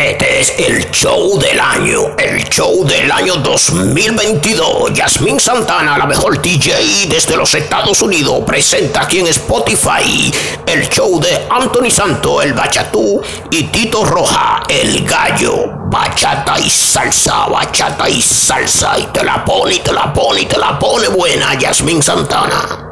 [0.00, 4.94] Este es el show del año, el show del año 2022.
[4.94, 10.32] Yasmín Santana, la mejor DJ desde los Estados Unidos, presenta aquí en Spotify
[10.64, 15.66] el show de Anthony Santo, el bachatú, y Tito Roja, el gallo.
[15.90, 18.98] Bachata y salsa, bachata y salsa.
[18.98, 22.89] Y te la pone, y te la pone, y te la pone buena, Yasmín Santana.